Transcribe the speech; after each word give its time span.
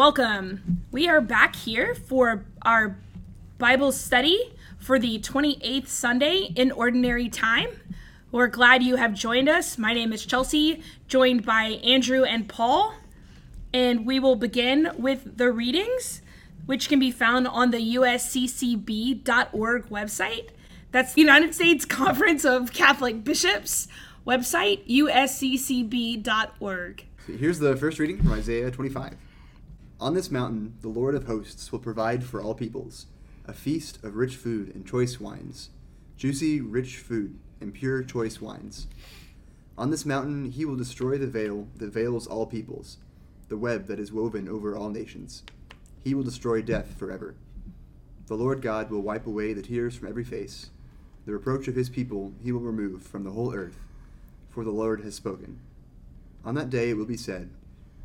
Welcome. 0.00 0.80
We 0.90 1.08
are 1.08 1.20
back 1.20 1.54
here 1.54 1.94
for 1.94 2.46
our 2.62 2.96
Bible 3.58 3.92
study 3.92 4.54
for 4.78 4.98
the 4.98 5.18
28th 5.18 5.88
Sunday 5.88 6.54
in 6.56 6.72
Ordinary 6.72 7.28
Time. 7.28 7.68
We're 8.32 8.46
glad 8.46 8.82
you 8.82 8.96
have 8.96 9.12
joined 9.12 9.50
us. 9.50 9.76
My 9.76 9.92
name 9.92 10.14
is 10.14 10.24
Chelsea, 10.24 10.82
joined 11.06 11.44
by 11.44 11.80
Andrew 11.84 12.24
and 12.24 12.48
Paul, 12.48 12.94
and 13.74 14.06
we 14.06 14.18
will 14.18 14.36
begin 14.36 14.90
with 14.96 15.36
the 15.36 15.52
readings, 15.52 16.22
which 16.64 16.88
can 16.88 16.98
be 16.98 17.10
found 17.10 17.46
on 17.46 17.70
the 17.70 17.96
usccb.org 17.96 19.20
website. 19.90 20.48
That's 20.92 21.12
the 21.12 21.20
United 21.20 21.54
States 21.54 21.84
Conference 21.84 22.46
of 22.46 22.72
Catholic 22.72 23.22
Bishops 23.22 23.86
website, 24.26 24.88
usccb.org. 24.88 26.24
Here's 27.26 27.58
the 27.58 27.76
first 27.76 27.98
reading 27.98 28.16
from 28.16 28.32
Isaiah 28.32 28.70
25. 28.70 29.14
On 30.00 30.14
this 30.14 30.30
mountain, 30.30 30.78
the 30.80 30.88
Lord 30.88 31.14
of 31.14 31.24
hosts 31.24 31.70
will 31.70 31.78
provide 31.78 32.24
for 32.24 32.40
all 32.40 32.54
peoples 32.54 33.04
a 33.44 33.52
feast 33.52 34.02
of 34.02 34.16
rich 34.16 34.34
food 34.34 34.74
and 34.74 34.86
choice 34.86 35.20
wines, 35.20 35.68
juicy, 36.16 36.58
rich 36.58 36.96
food 36.96 37.38
and 37.60 37.74
pure, 37.74 38.02
choice 38.02 38.40
wines. 38.40 38.86
On 39.76 39.90
this 39.90 40.06
mountain, 40.06 40.52
he 40.52 40.64
will 40.64 40.76
destroy 40.76 41.18
the 41.18 41.26
veil 41.26 41.68
that 41.76 41.92
veils 41.92 42.26
all 42.26 42.46
peoples, 42.46 42.96
the 43.50 43.58
web 43.58 43.88
that 43.88 44.00
is 44.00 44.10
woven 44.10 44.48
over 44.48 44.74
all 44.74 44.88
nations. 44.88 45.42
He 46.02 46.14
will 46.14 46.22
destroy 46.22 46.62
death 46.62 46.94
forever. 46.98 47.34
The 48.26 48.36
Lord 48.36 48.62
God 48.62 48.90
will 48.90 49.02
wipe 49.02 49.26
away 49.26 49.52
the 49.52 49.60
tears 49.60 49.96
from 49.96 50.08
every 50.08 50.24
face. 50.24 50.70
The 51.26 51.32
reproach 51.32 51.68
of 51.68 51.76
his 51.76 51.90
people 51.90 52.32
he 52.42 52.52
will 52.52 52.60
remove 52.60 53.02
from 53.02 53.24
the 53.24 53.32
whole 53.32 53.52
earth, 53.54 53.76
for 54.48 54.64
the 54.64 54.70
Lord 54.70 55.02
has 55.02 55.14
spoken. 55.14 55.60
On 56.42 56.54
that 56.54 56.70
day 56.70 56.88
it 56.88 56.96
will 56.96 57.04
be 57.04 57.18
said, 57.18 57.50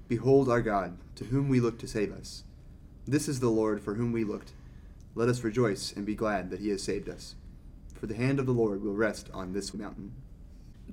Behold 0.08 0.50
our 0.50 0.61
God, 0.61 0.98
to 1.16 1.25
whom 1.25 1.50
we 1.50 1.59
look 1.59 1.80
to 1.80 1.88
save 1.88 2.14
us. 2.14 2.44
This 3.08 3.28
is 3.28 3.39
the 3.39 3.50
Lord 3.50 3.81
for 3.81 3.95
whom 3.95 4.11
we 4.11 4.23
looked. 4.23 4.52
Let 5.16 5.30
us 5.30 5.44
rejoice 5.44 5.92
and 5.92 6.06
be 6.06 6.16
glad 6.16 6.50
that 6.50 6.59
he 6.59 6.70
has 6.70 6.84
saved 6.84 7.09
us. 7.09 7.36
For 7.95 8.06
the 8.06 8.16
hand 8.16 8.39
of 8.39 8.45
the 8.45 8.52
Lord 8.52 8.83
will 8.83 8.94
rest 8.94 9.30
on 9.33 9.53
this 9.53 9.73
mountain. 9.73 10.14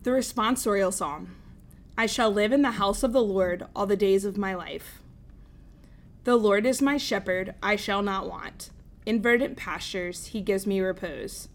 The 0.02 0.10
responsorial 0.10 0.92
psalm 0.92 1.36
I 1.96 2.06
shall 2.06 2.30
live 2.30 2.52
in 2.52 2.62
the 2.62 2.72
house 2.72 3.02
of 3.02 3.12
the 3.12 3.22
Lord 3.22 3.66
all 3.76 3.86
the 3.86 3.96
days 3.96 4.24
of 4.24 4.38
my 4.38 4.54
life. 4.54 5.02
The 6.24 6.36
Lord 6.36 6.64
is 6.64 6.80
my 6.80 6.96
shepherd, 6.96 7.54
I 7.62 7.76
shall 7.76 8.02
not 8.02 8.28
want. 8.28 8.70
In 9.04 9.20
verdant 9.20 9.56
pastures 9.56 10.26
he 10.26 10.40
gives 10.40 10.66
me 10.66 10.80
repose. 10.80 11.48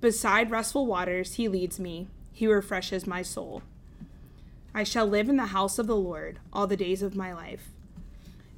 Beside 0.00 0.50
restful 0.50 0.86
waters 0.86 1.34
he 1.34 1.48
leads 1.48 1.78
me, 1.78 2.08
he 2.32 2.46
refreshes 2.46 3.06
my 3.06 3.22
soul. 3.22 3.62
I 4.74 4.82
shall 4.82 5.06
live 5.06 5.28
in 5.28 5.36
the 5.36 5.46
house 5.46 5.78
of 5.78 5.86
the 5.86 5.96
Lord 5.96 6.40
all 6.52 6.66
the 6.66 6.76
days 6.76 7.00
of 7.00 7.14
my 7.14 7.32
life. 7.32 7.68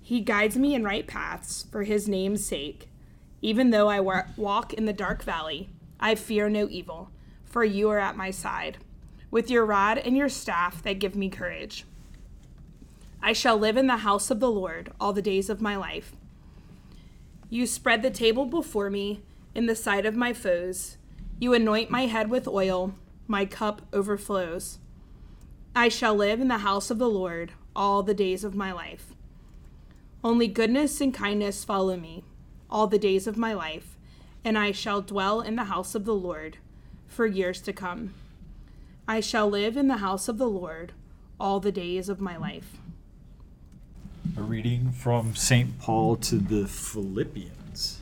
He 0.01 0.21
guides 0.21 0.57
me 0.57 0.75
in 0.75 0.83
right 0.83 1.07
paths 1.07 1.67
for 1.71 1.83
his 1.83 2.09
name's 2.09 2.47
sake. 2.47 2.89
Even 3.43 3.71
though 3.71 3.89
I 3.89 4.01
walk 4.37 4.73
in 4.73 4.87
the 4.87 4.93
dark 4.93 5.23
valley, 5.23 5.69
I 6.01 6.15
fear 6.15 6.49
no 6.49 6.69
evil, 6.71 7.11
for 7.45 7.65
you 7.65 7.91
are 7.91 7.99
at 7.99 8.17
my 8.17 8.31
side. 8.31 8.79
With 9.31 9.51
your 9.51 9.67
rod 9.67 9.99
and 9.99 10.17
your 10.17 10.29
staff, 10.31 10.83
they 10.83 10.95
give 10.95 11.17
me 11.17 11.29
courage. 11.29 11.85
I 13.23 13.33
shall 13.33 13.59
live 13.59 13.77
in 13.77 13.87
the 13.87 13.99
house 13.99 14.31
of 14.31 14.41
the 14.41 14.51
Lord 14.51 14.93
all 14.99 15.13
the 15.13 15.21
days 15.21 15.51
of 15.51 15.61
my 15.61 15.77
life. 15.77 16.13
You 17.51 17.67
spread 17.67 18.03
the 18.03 18.11
table 18.11 18.47
before 18.47 18.89
me 18.89 19.23
in 19.55 19.67
the 19.67 19.77
sight 19.77 20.07
of 20.07 20.17
my 20.17 20.33
foes. 20.33 20.97
You 21.39 21.53
anoint 21.53 21.91
my 21.91 22.07
head 22.07 22.31
with 22.31 22.49
oil, 22.49 22.95
my 23.27 23.45
cup 23.45 23.83
overflows. 23.93 24.79
I 25.77 25.91
shall 25.91 26.15
live 26.15 26.41
in 26.41 26.49
the 26.49 26.59
house 26.59 26.91
of 26.91 26.97
the 26.97 27.07
Lord 27.09 27.53
all 27.77 28.03
the 28.03 28.15
days 28.15 28.45
of 28.45 28.55
my 28.55 28.73
life. 28.73 29.13
Only 30.25 30.49
goodness 30.49 31.03
and 31.03 31.13
kindness 31.13 31.65
follow 31.65 31.99
me 31.99 32.25
all 32.71 32.87
the 32.87 32.99
days 32.99 33.27
of 33.27 33.37
my 33.37 33.53
life, 33.53 33.99
and 34.43 34.57
I 34.57 34.73
shall 34.73 35.03
dwell 35.03 35.43
in 35.43 35.57
the 35.57 35.65
house 35.65 35.95
of 35.95 36.07
the 36.07 36.15
Lord 36.15 36.57
for 37.07 37.27
years 37.27 37.61
to 37.61 37.75
come. 37.75 38.15
I 39.07 39.21
shall 39.21 39.51
live 39.51 39.77
in 39.77 39.89
the 39.89 39.99
house 39.99 40.29
of 40.29 40.39
the 40.39 40.49
Lord 40.49 40.93
all 41.39 41.61
the 41.61 41.71
days 41.71 42.09
of 42.09 42.23
my 42.23 42.39
life. 42.39 42.79
A 44.35 44.41
reading 44.41 44.93
from 44.93 45.37
St. 45.37 45.79
Paul 45.79 46.17
to 46.17 46.37
the 46.37 46.67
Philippians. 46.67 48.01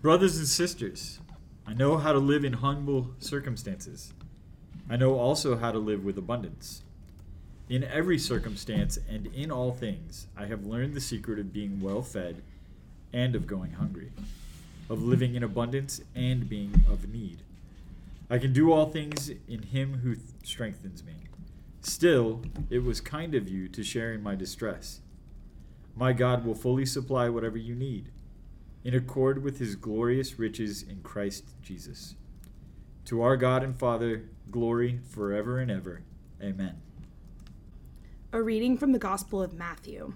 Brothers 0.00 0.38
and 0.38 0.46
sisters, 0.46 1.18
I 1.66 1.74
know 1.74 1.96
how 1.96 2.12
to 2.12 2.20
live 2.20 2.44
in 2.44 2.52
humble 2.52 3.10
circumstances. 3.18 4.12
I 4.90 4.96
know 4.96 5.18
also 5.18 5.56
how 5.56 5.72
to 5.72 5.78
live 5.78 6.04
with 6.04 6.18
abundance. 6.18 6.82
In 7.68 7.84
every 7.84 8.18
circumstance 8.18 8.98
and 9.08 9.26
in 9.28 9.50
all 9.50 9.72
things, 9.72 10.26
I 10.36 10.46
have 10.46 10.66
learned 10.66 10.94
the 10.94 11.00
secret 11.00 11.38
of 11.38 11.52
being 11.52 11.80
well 11.80 12.02
fed 12.02 12.42
and 13.12 13.34
of 13.34 13.46
going 13.46 13.72
hungry, 13.72 14.12
of 14.90 15.02
living 15.02 15.34
in 15.34 15.42
abundance 15.42 16.00
and 16.14 16.48
being 16.48 16.84
of 16.90 17.12
need. 17.12 17.38
I 18.28 18.38
can 18.38 18.52
do 18.52 18.72
all 18.72 18.86
things 18.90 19.30
in 19.48 19.62
him 19.62 20.00
who 20.02 20.14
th- 20.14 20.26
strengthens 20.42 21.04
me. 21.04 21.14
Still, 21.82 22.42
it 22.70 22.84
was 22.84 23.00
kind 23.00 23.34
of 23.34 23.48
you 23.48 23.68
to 23.68 23.82
share 23.82 24.12
in 24.12 24.22
my 24.22 24.34
distress. 24.34 25.00
My 25.96 26.12
God 26.12 26.44
will 26.44 26.54
fully 26.54 26.86
supply 26.86 27.28
whatever 27.28 27.58
you 27.58 27.74
need, 27.74 28.06
in 28.84 28.94
accord 28.94 29.42
with 29.42 29.58
his 29.58 29.74
glorious 29.76 30.38
riches 30.38 30.82
in 30.82 31.02
Christ 31.02 31.44
Jesus. 31.62 32.14
To 33.06 33.22
our 33.22 33.36
God 33.36 33.62
and 33.62 33.76
Father, 33.76 34.28
glory 34.50 35.00
forever 35.10 35.58
and 35.58 35.70
ever. 35.70 36.02
Amen. 36.42 36.80
A 38.32 38.42
reading 38.42 38.78
from 38.78 38.92
the 38.92 38.98
Gospel 38.98 39.42
of 39.42 39.54
Matthew. 39.54 40.14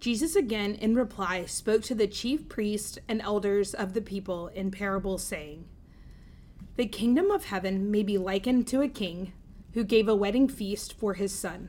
Jesus 0.00 0.34
again, 0.34 0.74
in 0.74 0.96
reply, 0.96 1.44
spoke 1.44 1.82
to 1.84 1.94
the 1.94 2.08
chief 2.08 2.48
priests 2.48 2.98
and 3.06 3.20
elders 3.22 3.72
of 3.72 3.94
the 3.94 4.00
people 4.00 4.48
in 4.48 4.70
parables, 4.70 5.22
saying, 5.22 5.66
The 6.76 6.86
kingdom 6.86 7.30
of 7.30 7.44
heaven 7.44 7.90
may 7.90 8.02
be 8.02 8.18
likened 8.18 8.66
to 8.68 8.80
a 8.80 8.88
king 8.88 9.32
who 9.74 9.84
gave 9.84 10.08
a 10.08 10.16
wedding 10.16 10.48
feast 10.48 10.98
for 10.98 11.14
his 11.14 11.32
son. 11.32 11.68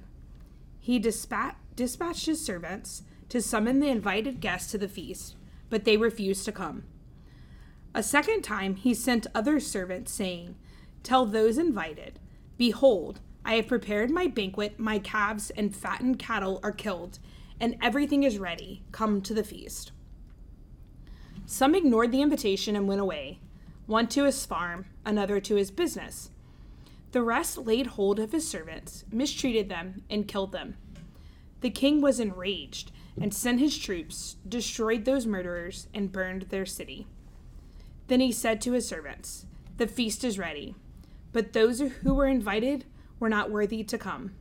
He 0.79 0.97
dispatched, 0.97 1.57
dispatched 1.75 2.25
his 2.25 2.43
servants 2.43 3.03
to 3.29 3.41
summon 3.41 3.79
the 3.79 3.89
invited 3.89 4.39
guests 4.39 4.71
to 4.71 4.77
the 4.77 4.87
feast, 4.87 5.35
but 5.69 5.85
they 5.85 5.97
refused 5.97 6.45
to 6.45 6.51
come. 6.51 6.85
A 7.95 8.01
second 8.01 8.41
time 8.41 8.75
he 8.75 8.93
sent 8.93 9.27
other 9.35 9.59
servants, 9.59 10.11
saying, 10.11 10.55
Tell 11.03 11.25
those 11.25 11.59
invited, 11.59 12.19
Behold, 12.57 13.19
I 13.45 13.55
have 13.55 13.67
prepared 13.67 14.09
my 14.09 14.27
banquet, 14.27 14.79
my 14.79 14.97
calves 14.97 15.51
and 15.51 15.75
fattened 15.75 16.17
cattle 16.17 16.59
are 16.63 16.71
killed, 16.71 17.19
and 17.59 17.77
everything 17.81 18.23
is 18.23 18.39
ready. 18.39 18.83
Come 18.91 19.21
to 19.21 19.33
the 19.33 19.43
feast. 19.43 19.91
Some 21.45 21.75
ignored 21.75 22.11
the 22.11 22.21
invitation 22.21 22.75
and 22.75 22.87
went 22.87 23.01
away, 23.01 23.39
one 23.85 24.07
to 24.07 24.23
his 24.23 24.45
farm, 24.45 24.85
another 25.05 25.39
to 25.41 25.55
his 25.55 25.69
business. 25.69 26.31
The 27.11 27.21
rest 27.21 27.59
laid 27.59 27.87
hold 27.87 28.17
of 28.17 28.31
his 28.31 28.47
servants, 28.47 29.03
mistreated 29.11 29.69
them, 29.69 30.01
and 30.09 30.27
killed 30.27 30.51
them. 30.51 30.77
The 31.61 31.69
king 31.69 32.01
was 32.01 32.19
enraged 32.19 32.91
and 33.21 33.33
sent 33.33 33.59
his 33.59 33.77
troops, 33.77 34.37
destroyed 34.47 35.05
those 35.05 35.27
murderers, 35.27 35.87
and 35.93 36.11
burned 36.11 36.43
their 36.43 36.65
city. 36.65 37.05
Then 38.07 38.19
he 38.19 38.31
said 38.31 38.61
to 38.61 38.73
his 38.73 38.87
servants, 38.87 39.45
The 39.77 39.87
feast 39.87 40.23
is 40.23 40.39
ready, 40.39 40.75
but 41.31 41.53
those 41.53 41.79
who 41.79 42.13
were 42.13 42.27
invited 42.27 42.85
were 43.19 43.29
not 43.29 43.51
worthy 43.51 43.83
to 43.83 43.97
come. 43.97 44.33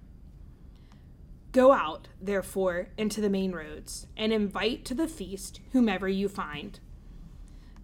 Go 1.52 1.72
out, 1.72 2.08
therefore, 2.20 2.88
into 2.96 3.20
the 3.20 3.30
main 3.30 3.52
roads, 3.52 4.06
and 4.16 4.32
invite 4.32 4.84
to 4.86 4.94
the 4.94 5.06
feast 5.06 5.60
whomever 5.72 6.08
you 6.08 6.28
find. 6.28 6.80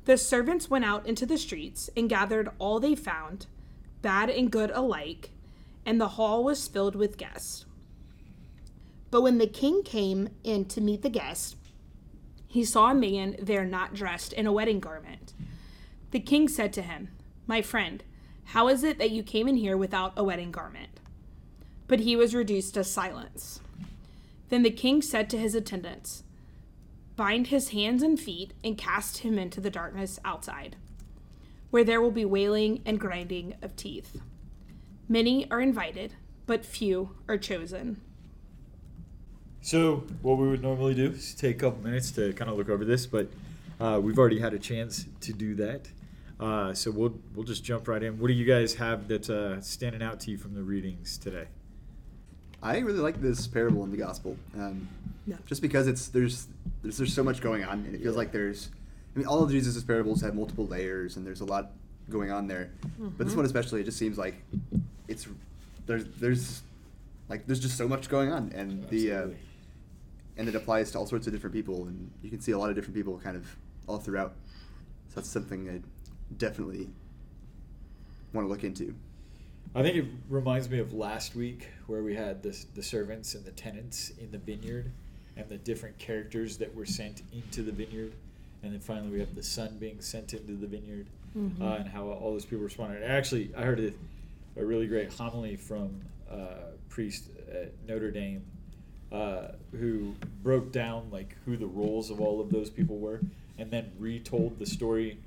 The 0.06 0.16
servants 0.16 0.70
went 0.70 0.86
out 0.86 1.06
into 1.06 1.26
the 1.26 1.36
streets 1.36 1.90
and 1.94 2.08
gathered 2.08 2.48
all 2.58 2.80
they 2.80 2.94
found, 2.94 3.46
bad 4.00 4.30
and 4.30 4.50
good 4.50 4.70
alike, 4.70 5.30
and 5.84 6.00
the 6.00 6.08
hall 6.08 6.42
was 6.42 6.66
filled 6.66 6.96
with 6.96 7.18
guests. 7.18 7.66
But 9.10 9.20
when 9.20 9.36
the 9.36 9.46
king 9.46 9.82
came 9.82 10.30
in 10.44 10.64
to 10.66 10.80
meet 10.80 11.02
the 11.02 11.10
guests, 11.10 11.56
he 12.46 12.64
saw 12.64 12.90
a 12.90 12.94
man 12.94 13.36
there 13.38 13.66
not 13.66 13.94
dressed 13.94 14.32
in 14.32 14.46
a 14.46 14.52
wedding 14.52 14.80
garment. 14.80 15.34
The 16.10 16.20
king 16.20 16.48
said 16.48 16.72
to 16.74 16.82
him, 16.82 17.08
My 17.46 17.60
friend, 17.60 18.02
how 18.46 18.68
is 18.68 18.82
it 18.82 18.98
that 18.98 19.10
you 19.10 19.22
came 19.22 19.46
in 19.46 19.56
here 19.56 19.76
without 19.76 20.14
a 20.16 20.24
wedding 20.24 20.50
garment? 20.50 21.00
But 21.86 22.00
he 22.00 22.16
was 22.16 22.34
reduced 22.34 22.74
to 22.74 22.84
silence. 22.84 23.60
Then 24.48 24.62
the 24.62 24.70
king 24.70 25.02
said 25.02 25.28
to 25.30 25.38
his 25.38 25.54
attendants, 25.54 26.22
Bind 27.16 27.48
his 27.48 27.70
hands 27.70 28.02
and 28.02 28.18
feet 28.18 28.54
and 28.64 28.78
cast 28.78 29.18
him 29.18 29.38
into 29.38 29.60
the 29.60 29.70
darkness 29.70 30.18
outside, 30.24 30.76
where 31.70 31.84
there 31.84 32.00
will 32.00 32.10
be 32.10 32.24
wailing 32.24 32.80
and 32.86 32.98
grinding 32.98 33.54
of 33.60 33.76
teeth. 33.76 34.20
Many 35.08 35.50
are 35.50 35.60
invited, 35.60 36.14
but 36.46 36.64
few 36.64 37.16
are 37.28 37.36
chosen. 37.36 38.00
So, 39.60 40.04
what 40.22 40.38
we 40.38 40.48
would 40.48 40.62
normally 40.62 40.94
do 40.94 41.10
is 41.10 41.34
take 41.34 41.56
a 41.56 41.58
couple 41.58 41.82
minutes 41.82 42.10
to 42.12 42.32
kind 42.32 42.50
of 42.50 42.56
look 42.56 42.70
over 42.70 42.84
this, 42.84 43.04
but 43.04 43.28
uh, 43.80 44.00
we've 44.02 44.18
already 44.18 44.38
had 44.38 44.54
a 44.54 44.58
chance 44.58 45.04
to 45.22 45.32
do 45.32 45.54
that. 45.56 45.88
Uh, 46.40 46.72
so 46.72 46.90
we'll 46.90 47.14
we'll 47.34 47.44
just 47.44 47.64
jump 47.64 47.88
right 47.88 48.02
in. 48.02 48.18
What 48.18 48.28
do 48.28 48.32
you 48.34 48.44
guys 48.44 48.74
have 48.74 49.08
that's 49.08 49.28
uh, 49.30 49.60
standing 49.60 50.02
out 50.02 50.20
to 50.20 50.30
you 50.30 50.38
from 50.38 50.54
the 50.54 50.62
readings 50.62 51.18
today? 51.18 51.46
I 52.62 52.78
really 52.78 52.98
like 53.00 53.20
this 53.20 53.46
parable 53.46 53.84
in 53.84 53.90
the 53.90 53.96
gospel, 53.96 54.36
um, 54.56 54.88
Yeah. 55.26 55.36
just 55.46 55.62
because 55.62 55.86
it's 55.86 56.08
there's, 56.08 56.48
there's 56.82 56.98
there's 56.98 57.12
so 57.14 57.22
much 57.24 57.40
going 57.40 57.64
on, 57.64 57.84
and 57.84 57.94
it 57.94 58.02
feels 58.02 58.16
like 58.16 58.32
there's, 58.32 58.70
I 59.14 59.18
mean, 59.18 59.26
all 59.28 59.42
of 59.42 59.50
Jesus' 59.50 59.82
parables 59.84 60.20
have 60.22 60.34
multiple 60.34 60.66
layers, 60.66 61.16
and 61.16 61.26
there's 61.26 61.40
a 61.40 61.44
lot 61.44 61.72
going 62.10 62.30
on 62.32 62.46
there. 62.48 62.70
But 62.98 63.26
this 63.26 63.36
one 63.36 63.44
especially, 63.44 63.80
it 63.80 63.84
just 63.84 63.98
seems 63.98 64.16
like 64.18 64.34
it's 65.08 65.26
there's 65.86 66.04
there's 66.20 66.62
like 67.28 67.46
there's 67.46 67.60
just 67.60 67.76
so 67.76 67.86
much 67.88 68.08
going 68.08 68.32
on, 68.32 68.52
and 68.54 68.88
the 68.90 69.12
uh, 69.12 69.26
and 70.36 70.48
it 70.48 70.54
applies 70.54 70.90
to 70.92 70.98
all 70.98 71.06
sorts 71.06 71.26
of 71.26 71.32
different 71.32 71.54
people, 71.54 71.86
and 71.86 72.10
you 72.22 72.30
can 72.30 72.40
see 72.40 72.52
a 72.52 72.58
lot 72.58 72.70
of 72.70 72.76
different 72.76 72.94
people 72.94 73.18
kind 73.22 73.36
of 73.36 73.44
all 73.88 73.98
throughout. 73.98 74.34
So 75.08 75.16
that's 75.16 75.28
something 75.30 75.68
I 75.68 75.80
definitely 76.36 76.88
want 78.32 78.46
to 78.46 78.48
look 78.48 78.64
into. 78.64 78.94
I 79.74 79.82
think 79.82 79.96
it 79.96 80.04
reminds 80.28 80.68
me 80.68 80.78
of 80.78 80.92
last 80.92 81.34
week 81.34 81.68
where 81.86 82.02
we 82.02 82.14
had 82.14 82.42
the, 82.42 82.56
the 82.74 82.82
servants 82.82 83.34
and 83.34 83.44
the 83.44 83.50
tenants 83.52 84.12
in 84.20 84.30
the 84.30 84.38
vineyard 84.38 84.90
and 85.36 85.48
the 85.48 85.58
different 85.58 85.98
characters 85.98 86.56
that 86.58 86.74
were 86.74 86.86
sent 86.86 87.22
into 87.32 87.62
the 87.62 87.72
vineyard. 87.72 88.12
And 88.62 88.72
then 88.72 88.80
finally 88.80 89.10
we 89.10 89.20
have 89.20 89.34
the 89.34 89.42
son 89.42 89.76
being 89.78 90.00
sent 90.00 90.34
into 90.34 90.52
the 90.54 90.66
vineyard 90.66 91.06
Mhm. 91.36 91.60
uh, 91.60 91.76
and 91.80 91.88
how 91.88 92.06
all 92.06 92.32
those 92.32 92.46
people 92.46 92.64
responded. 92.64 93.02
Actually, 93.02 93.54
I 93.54 93.62
heard 93.62 93.78
a, 93.80 93.92
a 94.60 94.64
really 94.64 94.86
great 94.86 95.12
homily 95.12 95.56
from 95.56 96.00
a 96.30 96.72
priest 96.88 97.28
at 97.52 97.70
Notre 97.86 98.10
Dame 98.10 98.42
uh, 99.12 99.48
who 99.72 100.14
broke 100.42 100.72
down 100.72 101.10
like 101.12 101.36
who 101.44 101.58
the 101.58 101.66
roles 101.66 102.08
of 102.10 102.18
all 102.22 102.40
of 102.40 102.48
those 102.50 102.70
people 102.70 102.96
were 102.98 103.20
and 103.58 103.70
then 103.70 103.92
retold 103.98 104.58
the 104.58 104.64
story 104.66 105.18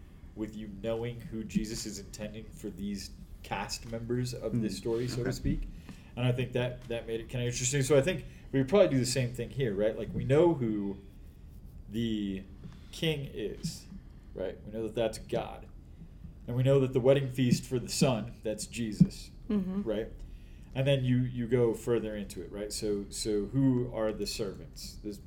with 0.42 0.58
you 0.58 0.68
knowing 0.84 1.22
who 1.22 1.44
Jesus 1.44 1.86
is 1.86 2.00
intending 2.00 2.44
for 2.56 2.70
these 2.72 3.12
cast 3.44 3.90
members 3.92 4.34
of 4.34 4.60
this 4.62 4.74
Mm, 4.74 4.78
story, 4.78 5.08
so 5.08 5.24
to 5.24 5.32
speak. 5.32 5.70
And 6.18 6.26
I 6.26 6.32
think 6.32 6.52
that 6.54 6.84
that 6.90 7.08
made 7.08 7.20
it 7.22 7.30
kind 7.30 7.44
of 7.46 7.52
interesting. 7.54 7.84
So 7.84 7.96
I 7.98 8.02
think 8.02 8.26
we 8.52 8.60
would 8.60 8.68
probably 8.68 8.90
do 8.90 9.00
the 9.00 9.06
same 9.06 9.32
thing 9.34 9.52
here, 9.52 9.74
right? 9.76 9.98
Like 9.98 10.10
we 10.14 10.26
know 10.26 10.54
who 10.56 10.98
the 11.92 12.42
king 12.92 13.30
is, 13.34 13.86
right? 14.34 14.58
We 14.66 14.74
know 14.74 14.84
that 14.84 14.96
that's 14.96 15.20
God. 15.20 15.66
And 16.48 16.56
we 16.58 16.64
know 16.64 16.80
that 16.80 16.92
the 16.94 17.00
wedding 17.00 17.30
feast 17.30 17.64
for 17.64 17.78
the 17.80 17.88
son, 17.90 18.34
that's 18.44 18.66
Jesus, 18.66 19.30
Mhm. 19.50 19.86
right? 19.86 20.08
And 20.74 20.88
then 20.88 21.04
you 21.06 21.18
you 21.20 21.48
go 21.48 21.74
further 21.74 22.16
into 22.16 22.42
it, 22.42 22.52
right? 22.52 22.74
So 22.74 23.06
so 23.10 23.46
who 23.54 23.92
are 23.94 24.12
the 24.12 24.26
servants? 24.28 24.98
There's 25.04 25.20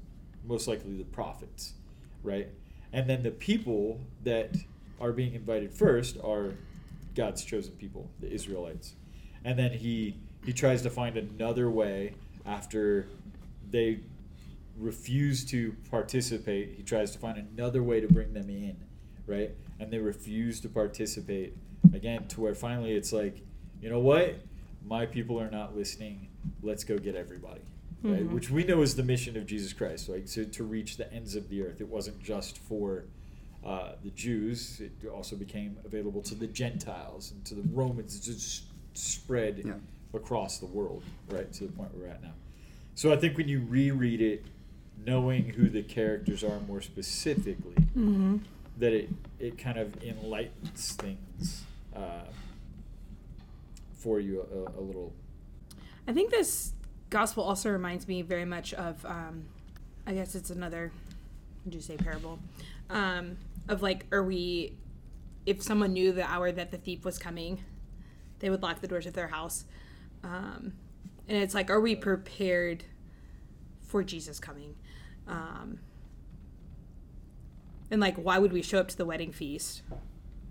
most 0.44 0.67
likely 0.69 0.96
the 0.96 1.05
prophets, 1.05 1.75
right? 2.22 2.49
And 2.93 3.08
then 3.08 3.22
the 3.22 3.31
people 3.31 4.00
that 4.22 4.56
are 5.00 5.12
being 5.12 5.35
invited 5.35 5.73
first 5.73 6.17
are 6.23 6.52
God's 7.14 7.44
chosen 7.44 7.73
people, 7.75 8.11
the 8.20 8.31
Israelites. 8.32 8.94
And 9.44 9.58
then 9.58 9.73
he 9.73 10.17
he 10.44 10.52
tries 10.52 10.82
to 10.82 10.91
find 10.91 11.17
another 11.17 11.70
way 11.70 12.14
after 12.44 13.06
they 13.70 14.00
refuse 14.79 15.44
to 15.46 15.75
participate. 15.91 16.75
He 16.76 16.82
tries 16.82 17.11
to 17.12 17.19
find 17.19 17.38
another 17.38 17.82
way 17.82 18.00
to 18.00 18.08
bring 18.08 18.32
them 18.35 18.50
in, 18.50 18.76
right? 19.26 19.52
And 19.81 19.91
they 19.91 19.99
refuse 19.99 20.61
to 20.61 20.69
participate 20.69 21.56
again 21.94 22.26
to 22.29 22.41
where 22.41 22.55
finally 22.55 22.93
it's 22.93 23.12
like, 23.12 23.41
you 23.81 23.88
know 23.88 24.00
what? 24.00 24.37
My 24.85 25.06
people 25.06 25.41
are 25.41 25.50
not 25.50 25.76
listening. 25.76 26.29
Let's 26.62 26.85
go 26.85 26.99
get 26.99 27.14
everybody. 27.14 27.61
Right? 28.02 28.23
Mhm. 28.23 28.32
Which 28.32 28.50
we 28.50 28.64
know 28.64 28.82
is 28.82 28.96
the 28.96 29.02
mission 29.02 29.37
of 29.37 29.46
Jesus 29.46 29.73
Christ, 29.73 30.11
like 30.11 30.26
to, 30.26 30.44
to 30.44 30.64
reach 30.64 30.99
the 30.99 31.11
ends 31.12 31.37
of 31.37 31.49
the 31.49 31.62
earth. 31.62 31.81
It 31.81 31.88
wasn't 31.88 32.23
just 32.23 32.58
for 32.58 33.05
uh, 33.64 33.93
the 34.02 34.11
Jews; 34.11 34.81
it 34.81 34.93
also 35.08 35.37
became 35.37 35.76
available 35.84 36.22
to 36.22 36.34
the 36.34 36.46
Gentiles 36.46 37.32
and 37.32 37.44
to 37.46 37.55
the 37.55 37.62
Romans. 37.72 38.16
It 38.16 38.22
just 38.22 38.64
spread 38.94 39.62
Yeah. 39.64 39.75
across 40.12 40.58
the 40.58 40.66
world, 40.66 41.02
right 41.28 41.50
to 41.55 41.64
the 41.66 41.72
point 41.72 41.96
we're 41.96 42.06
at 42.06 42.22
now. 42.22 42.34
So 42.94 43.12
I 43.12 43.16
think 43.16 43.37
when 43.37 43.49
you 43.49 43.61
reread 43.61 44.20
it, 44.20 44.44
knowing 45.05 45.49
who 45.50 45.69
the 45.69 45.82
characters 45.82 46.44
are 46.44 46.61
more 46.69 46.81
specifically, 46.81 47.75
Mhm. 47.96 48.40
that 48.78 48.93
it 48.93 49.11
it 49.40 49.58
kind 49.58 49.78
of 49.78 50.02
enlightens 50.02 50.93
things 50.93 51.64
uh, 51.94 52.26
for 53.93 54.20
you 54.20 54.43
a, 54.43 54.78
a 54.78 54.82
little. 54.82 55.12
I 56.06 56.12
think 56.12 56.31
this 56.31 56.72
gospel 57.10 57.43
also 57.43 57.70
reminds 57.70 58.06
me 58.08 58.22
very 58.22 58.44
much 58.44 58.75
of, 58.75 59.05
um, 59.06 59.44
I 60.06 60.14
guess 60.14 60.34
it's 60.34 60.50
another, 60.50 60.93
would 61.64 61.75
you 61.75 61.81
say 61.81 61.96
parable, 61.96 62.38
um, 62.90 63.36
of 63.69 63.82
like, 63.82 64.06
are 64.12 64.22
we, 64.22 64.76
if 65.46 65.62
someone 65.62 65.92
knew 65.92 66.12
the 66.12 66.25
hour 66.25 66.52
that 66.52 66.70
the 66.70 66.78
thief 66.78 67.04
was 67.04 67.19
coming, 67.19 67.62
they 68.40 68.50
would 68.50 68.62
lock 68.62 68.81
the 68.81 68.88
doors 68.88 69.06
of 69.06 69.14
their 69.14 69.28
house. 69.28 69.64
Um, 70.22 70.75
and 71.28 71.38
it's 71.38 71.54
like, 71.54 71.70
are 71.70 71.81
we 71.81 71.94
prepared 71.94 72.84
for 73.86 74.02
Jesus 74.02 74.38
coming? 74.38 74.75
Um, 75.26 75.81
and 77.90 78.00
like, 78.00 78.16
why 78.16 78.38
would 78.38 78.52
we 78.52 78.62
show 78.62 78.78
up 78.78 78.88
to 78.88 78.96
the 78.96 79.04
wedding 79.04 79.32
feast 79.32 79.82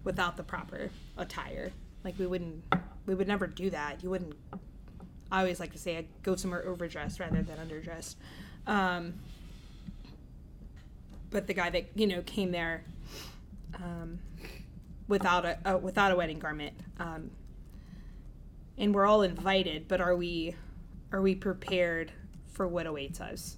without 0.04 0.38
the 0.38 0.44
proper 0.44 0.90
attire? 1.18 1.72
Like, 2.04 2.18
we 2.18 2.26
wouldn't, 2.26 2.64
we 3.06 3.16
would 3.16 3.28
never 3.28 3.48
do 3.48 3.70
that. 3.70 4.04
You 4.04 4.10
wouldn't 4.10 4.36
I 5.34 5.40
always 5.40 5.60
like 5.60 5.72
to 5.72 5.80
say 5.80 5.98
I 5.98 6.06
go 6.22 6.36
somewhere 6.36 6.64
overdressed 6.64 7.20
rather 7.20 7.42
than 7.42 7.58
underdressed. 7.58 8.16
Um, 8.68 9.16
but 11.34 11.48
the 11.48 11.54
guy 11.54 11.70
that 11.72 11.88
you 11.96 12.08
know 12.08 12.22
came 12.22 12.52
there 12.52 12.86
um, 13.76 14.20
without 15.10 15.44
a, 15.44 15.58
a 15.66 15.78
without 15.78 16.12
a 16.12 16.16
wedding 16.16 16.40
garment, 16.40 16.74
um, 17.00 17.32
and 18.78 18.96
we're 18.96 19.06
all 19.06 19.24
invited, 19.24 19.88
but 19.90 20.00
are 20.00 20.16
we 20.16 20.56
are 21.12 21.22
we 21.22 21.36
prepared 21.36 22.12
for 22.54 22.68
what 22.68 22.86
awaits 22.86 23.20
us? 23.20 23.58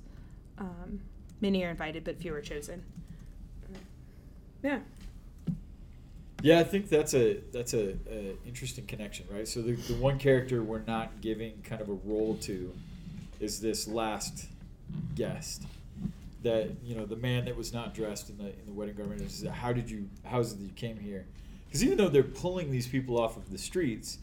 Um, 0.57 1.01
many 1.41 1.63
are 1.63 1.69
invited, 1.69 2.03
but 2.03 2.17
few 2.17 2.33
are 2.33 2.41
chosen. 2.41 2.83
Yeah. 4.63 4.79
Yeah, 6.41 6.59
I 6.59 6.63
think 6.63 6.89
that's 6.89 7.13
a 7.13 7.41
that's 7.51 7.73
a, 7.73 7.95
a 8.09 8.35
interesting 8.45 8.85
connection, 8.85 9.25
right? 9.31 9.47
So 9.47 9.61
the, 9.61 9.73
the 9.73 9.95
one 9.95 10.17
character 10.17 10.63
we're 10.63 10.83
not 10.87 11.21
giving 11.21 11.61
kind 11.63 11.81
of 11.81 11.89
a 11.89 11.93
role 11.93 12.37
to 12.41 12.73
is 13.39 13.59
this 13.59 13.87
last 13.87 14.47
guest. 15.15 15.63
That 16.45 16.75
you 16.83 16.95
know, 16.95 17.05
the 17.07 17.15
man 17.15 17.45
that 17.45 17.57
was 17.57 17.73
not 17.73 17.95
dressed 17.95 18.29
in 18.29 18.37
the 18.37 18.49
in 18.59 18.67
the 18.67 18.71
wedding 18.71 18.93
garment. 18.95 19.19
Is 19.19 19.43
how 19.51 19.73
did 19.73 19.89
you? 19.89 20.07
How 20.23 20.39
is 20.39 20.53
it 20.53 20.59
that 20.59 20.63
you 20.65 20.73
came 20.75 20.95
here? 20.99 21.25
Because 21.65 21.83
even 21.83 21.97
though 21.97 22.07
they're 22.07 22.21
pulling 22.21 22.69
these 22.69 22.85
people 22.87 23.19
off 23.19 23.35
of 23.35 23.49
the 23.51 23.57
streets, 23.57 24.19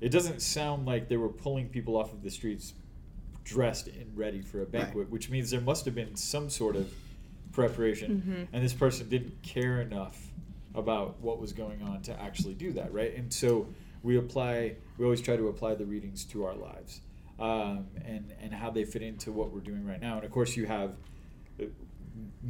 it 0.00 0.08
doesn't 0.08 0.40
sound 0.40 0.86
like 0.86 1.08
they 1.08 1.18
were 1.18 1.28
pulling 1.28 1.68
people 1.68 1.98
off 1.98 2.10
of 2.14 2.22
the 2.22 2.30
streets 2.30 2.72
dressed 3.44 3.86
and 3.88 4.16
ready 4.16 4.40
for 4.40 4.62
a 4.62 4.64
banquet, 4.66 5.10
which 5.10 5.28
means 5.28 5.50
there 5.50 5.60
must 5.60 5.84
have 5.84 5.94
been 5.94 6.16
some 6.16 6.48
sort 6.48 6.74
of 6.74 6.90
preparation, 7.52 8.22
Mhm. 8.26 8.48
and 8.54 8.64
this 8.64 8.72
person 8.74 9.06
didn't 9.10 9.42
care 9.42 9.82
enough 9.82 10.32
about 10.74 11.20
what 11.20 11.38
was 11.38 11.52
going 11.52 11.82
on 11.82 12.00
to 12.02 12.18
actually 12.20 12.54
do 12.54 12.72
that, 12.72 12.92
right? 12.94 13.14
And 13.14 13.30
so 13.32 13.66
we 14.02 14.16
apply, 14.16 14.76
we 14.96 15.04
always 15.04 15.20
try 15.20 15.36
to 15.36 15.48
apply 15.48 15.74
the 15.74 15.84
readings 15.86 16.24
to 16.26 16.44
our 16.44 16.54
lives 16.54 17.00
um, 17.38 17.86
and, 18.04 18.32
and 18.40 18.52
how 18.54 18.70
they 18.70 18.84
fit 18.84 19.02
into 19.02 19.32
what 19.32 19.52
we're 19.52 19.60
doing 19.60 19.84
right 19.86 20.00
now. 20.00 20.16
And 20.16 20.24
of 20.24 20.30
course, 20.30 20.56
you 20.56 20.66
have, 20.66 20.96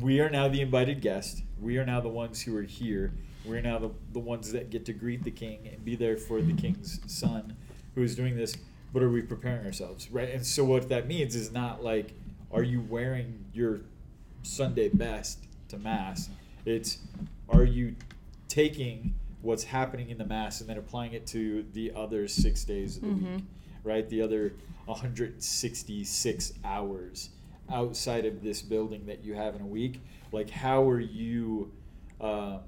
we 0.01 0.21
are 0.21 0.29
now 0.31 0.49
the 0.49 0.61
invited 0.61 1.01
guest. 1.01 1.43
We 1.61 1.79
are 1.79 1.87
now 1.87 2.01
the 2.01 2.09
ones 2.09 2.43
who 2.43 2.57
are 2.57 2.63
here. 2.63 3.13
We're 3.45 3.61
now 3.63 3.79
the, 3.79 3.91
the 4.13 4.19
ones 4.19 4.53
that 4.53 4.71
get 4.71 4.85
to 4.87 4.93
greet 4.93 5.25
the 5.25 5.31
king 5.31 5.69
and 5.73 5.85
be 5.85 5.97
there 5.97 6.17
for 6.17 6.41
the 6.43 6.53
king's 6.53 7.01
son 7.07 7.57
who 7.95 8.03
is 8.03 8.15
doing 8.15 8.37
this. 8.37 8.57
But 8.93 9.03
are 9.03 9.11
we 9.11 9.23
preparing 9.23 9.65
ourselves, 9.67 10.11
right? 10.11 10.31
And 10.31 10.45
so 10.47 10.65
what 10.65 10.89
that 10.89 11.07
means 11.07 11.35
is 11.35 11.53
not 11.53 11.83
like, 11.83 12.13
are 12.51 12.63
you 12.63 12.81
wearing 12.89 13.45
your 13.53 13.81
Sunday 14.43 14.89
best 14.89 15.39
to 15.69 15.79
mass? 15.79 16.29
It's, 16.65 16.99
are 17.49 17.65
you 17.65 17.95
taking 18.49 19.15
what's 19.43 19.65
happening 19.65 20.11
in 20.11 20.19
the 20.19 20.25
mass 20.25 20.61
and 20.61 20.69
then 20.69 20.79
applying 20.79 21.13
it 21.13 21.27
to 21.29 21.65
the 21.73 21.93
other 21.95 22.27
six 22.29 22.65
days 22.65 22.97
of 22.97 23.03
the 23.03 23.09
Mhm. 23.09 23.35
week, 23.37 23.45
right? 23.85 24.09
The 24.09 24.21
other 24.23 24.53
166 24.87 26.53
hours 26.65 27.31
outside 27.71 28.25
of 28.25 28.43
this 28.43 28.63
building 28.63 29.07
that 29.07 29.25
you 29.25 29.35
have 29.35 29.55
in 29.55 29.61
a 29.63 29.67
week. 29.67 30.01
Like, 30.33 30.51
how 30.51 30.89
are 30.89 31.01
you? 31.01 31.73
Um, 32.21 32.61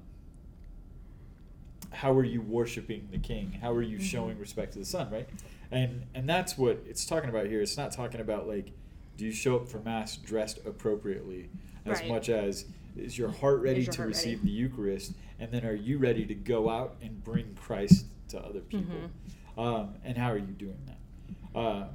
how 1.91 2.13
are 2.13 2.23
you 2.23 2.41
worshiping 2.41 3.07
the 3.11 3.17
king? 3.17 3.51
How 3.61 3.73
are 3.73 3.81
you 3.81 3.97
Mhm. 3.97 4.03
showing 4.03 4.39
respect 4.39 4.73
to 4.73 4.79
the 4.79 4.85
son, 4.85 5.11
right? 5.11 5.27
And 5.71 6.03
and 6.13 6.27
that's 6.27 6.57
what 6.57 6.81
it's 6.87 7.05
talking 7.05 7.29
about 7.29 7.47
here. 7.47 7.61
It's 7.61 7.77
not 7.77 7.91
talking 7.91 8.21
about 8.21 8.47
like, 8.47 8.71
do 9.17 9.25
you 9.25 9.31
show 9.31 9.57
up 9.57 9.67
for 9.67 9.79
mass 9.79 10.15
dressed 10.17 10.59
appropriately 10.65 11.49
as 11.85 11.99
Right. 11.99 12.07
much 12.09 12.29
as 12.29 12.65
is 12.95 13.17
your 13.17 13.29
heart 13.31 13.61
ready 13.61 13.81
your 13.83 13.91
to 13.93 13.97
heart 13.97 14.07
ready? 14.07 14.17
receive 14.17 14.43
the 14.43 14.49
Eucharist, 14.49 15.13
and 15.39 15.51
then 15.51 15.65
are 15.65 15.73
you 15.75 15.97
ready 15.97 16.25
to 16.25 16.33
go 16.35 16.69
out 16.69 16.95
and 17.01 17.23
bring 17.23 17.55
Christ 17.55 18.05
to 18.29 18.39
other 18.41 18.61
people? 18.61 18.95
Mm-hmm. 18.95 19.59
Um, 19.59 19.95
and 20.03 20.17
how 20.17 20.31
are 20.31 20.37
you 20.37 20.53
doing 20.53 20.79
that? 20.87 21.57
Uh, 21.59 21.87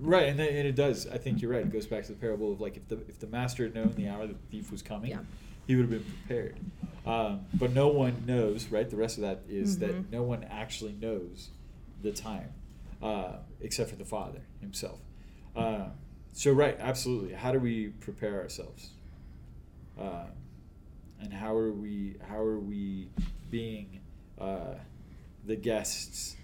right, 0.00 0.28
and, 0.28 0.40
and 0.40 0.66
it 0.68 0.74
does. 0.76 1.06
I 1.06 1.18
think 1.18 1.40
you're 1.42 1.50
right. 1.52 1.62
It 1.62 1.72
goes 1.72 1.86
back 1.86 2.04
to 2.06 2.12
the 2.12 2.18
parable 2.18 2.52
of 2.52 2.60
like 2.60 2.76
if 2.76 2.88
the 2.88 2.96
if 3.08 3.18
the 3.18 3.26
master 3.26 3.64
had 3.64 3.74
known 3.74 3.92
the 3.96 4.08
hour 4.08 4.26
the 4.26 4.34
thief 4.50 4.70
was 4.70 4.82
coming, 4.82 5.10
Yeah. 5.10 5.20
he 5.66 5.76
would 5.76 5.82
have 5.82 5.90
been 5.90 6.04
prepared. 6.26 6.56
Um, 7.06 7.46
but 7.54 7.72
no 7.72 7.88
one 7.88 8.24
knows, 8.26 8.66
right? 8.68 8.88
The 8.88 8.96
rest 8.96 9.16
of 9.18 9.22
that 9.22 9.40
is 9.48 9.76
Mhm. 9.76 9.80
that 9.80 10.10
no 10.12 10.22
one 10.22 10.44
actually 10.44 10.92
knows 10.92 11.50
the 12.02 12.12
time, 12.12 12.52
uh, 13.02 13.38
except 13.60 13.90
for 13.90 13.96
the 13.96 14.04
Father 14.04 14.40
himself. 14.60 15.00
Uh, 15.56 15.88
so 16.32 16.52
right, 16.52 16.76
absolutely. 16.78 17.32
How 17.34 17.52
do 17.52 17.58
we 17.58 17.88
prepare 17.88 18.40
ourselves? 18.40 18.90
Uh, 19.98 20.26
and 21.20 21.32
how 21.32 21.54
are 21.56 21.72
we 21.72 22.16
how 22.28 22.38
are 22.38 22.58
we 22.58 23.08
being 23.50 24.00
uh, 24.38 24.74
the 25.46 25.56
guests 25.56 26.36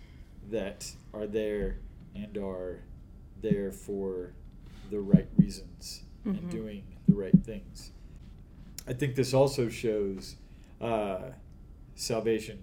that 0.50 0.90
are 1.14 1.26
there 1.26 1.76
and 2.14 2.36
are 2.38 2.80
there 3.42 3.72
for 3.72 4.32
the 4.90 5.00
right 5.00 5.28
reasons 5.36 6.02
and 6.24 6.38
Mhm. 6.42 6.50
doing 6.50 6.84
the 7.06 7.14
right 7.14 7.38
things. 7.44 7.92
I 8.86 8.92
think 8.92 9.14
this 9.14 9.34
also 9.34 9.68
shows 9.68 10.36
uh, 10.80 11.30
salvation 11.94 12.58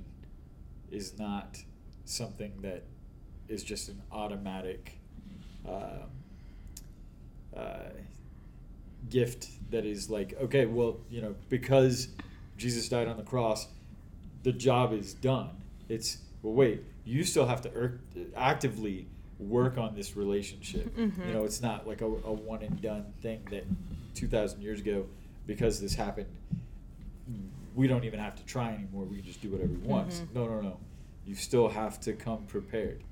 is 0.91 1.17
not 1.17 1.63
something 2.05 2.61
that 2.61 2.83
is 3.47 3.63
just 3.63 3.89
an 3.89 4.01
automatic 4.11 4.99
um, 5.65 6.09
uh, 7.55 7.89
gift 9.09 9.49
that 9.71 9.85
is 9.85 10.09
like, 10.09 10.33
okay, 10.41 10.65
well, 10.65 10.99
you 11.09 11.21
know, 11.21 11.35
because 11.49 12.09
Jesus 12.57 12.87
died 12.89 13.07
on 13.07 13.17
the 13.17 13.23
cross, 13.23 13.67
the 14.43 14.51
job 14.51 14.93
is 14.93 15.13
done. 15.13 15.49
It's, 15.89 16.17
well, 16.41 16.53
wait, 16.53 16.83
you 17.05 17.23
still 17.23 17.47
have 17.47 17.61
to 17.61 17.69
er- 17.75 17.99
actively 18.35 19.07
work 19.39 19.77
on 19.77 19.95
this 19.95 20.15
relationship. 20.15 20.95
Mhm. 20.95 21.27
You 21.27 21.33
know, 21.33 21.43
it's 21.43 21.61
not 21.61 21.87
like 21.87 22.01
a, 22.01 22.05
a 22.05 22.31
one 22.31 22.61
and 22.63 22.81
done 22.81 23.13
thing 23.21 23.41
that 23.51 23.65
2,000 24.15 24.61
years 24.61 24.79
ago, 24.79 25.05
because 25.47 25.79
this 25.81 25.95
happened, 25.95 26.27
we 27.75 27.87
don't 27.87 28.03
even 28.03 28.19
have 28.19 28.35
to 28.35 28.45
try 28.45 28.71
anymore. 28.73 29.05
We 29.05 29.17
can 29.17 29.25
just 29.25 29.41
do 29.41 29.49
whatever 29.49 29.71
we 29.71 29.79
want. 29.79 30.09
Mhm. 30.11 30.33
No, 30.35 30.45
no, 30.47 30.61
no. 30.61 30.79
You 31.25 31.35
still 31.35 31.69
have 31.69 31.99
to 32.01 32.13
come 32.13 32.43
prepared 32.45 33.03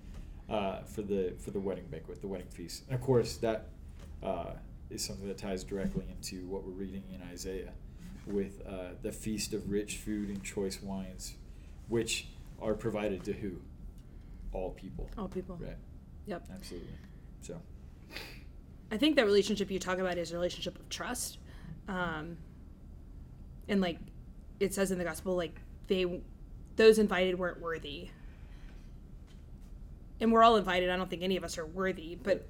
uh, 0.49 0.81
for 0.83 1.01
the 1.01 1.33
for 1.39 1.51
the 1.51 1.59
wedding 1.59 1.85
banquet, 1.89 2.21
the 2.21 2.27
wedding 2.27 2.47
feast. 2.49 2.83
And 2.87 2.95
of 2.95 3.01
course, 3.01 3.37
that 3.37 3.69
uh, 4.21 4.51
is 4.89 5.01
something 5.03 5.27
that 5.27 5.37
ties 5.37 5.63
directly 5.63 6.05
into 6.11 6.45
what 6.45 6.63
we're 6.63 6.73
reading 6.73 7.03
in 7.13 7.21
Isaiah, 7.31 7.71
with 8.27 8.61
uh, 8.67 8.89
the 9.01 9.11
feast 9.11 9.53
of 9.53 9.71
rich 9.71 9.97
food 9.97 10.29
and 10.29 10.43
choice 10.43 10.81
wines, 10.83 11.35
which 11.87 12.27
are 12.61 12.73
provided 12.75 13.23
to 13.23 13.33
who? 13.33 13.53
All 14.53 14.71
people. 14.71 15.09
All 15.17 15.27
people. 15.29 15.57
Right. 15.59 15.77
Yep. 16.25 16.47
Absolutely. 16.53 16.89
So. 17.41 17.61
I 18.91 18.97
think 18.97 19.15
that 19.15 19.25
relationship 19.25 19.71
you 19.71 19.79
talk 19.79 19.99
about 19.99 20.17
is 20.17 20.31
a 20.31 20.35
relationship 20.35 20.77
of 20.77 20.87
trust. 20.89 21.37
Um, 21.87 22.37
and 23.67 23.79
like 23.81 23.97
it 24.59 24.73
says 24.73 24.91
in 24.91 24.97
the 24.97 25.03
gospel, 25.03 25.35
like 25.35 25.59
they, 25.87 26.21
those 26.75 26.99
invited 26.99 27.39
weren't 27.39 27.61
worthy. 27.61 28.09
And 30.19 30.31
we're 30.31 30.43
all 30.43 30.57
invited. 30.57 30.89
I 30.89 30.97
don't 30.97 31.09
think 31.09 31.23
any 31.23 31.37
of 31.37 31.43
us 31.43 31.57
are 31.57 31.65
worthy, 31.65 32.15
but 32.15 32.45